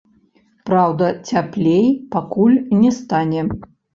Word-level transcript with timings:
Праўда, 0.69 1.09
цяплей 1.33 1.85
пакуль 2.17 2.57
не 2.81 2.91
стане. 2.99 3.45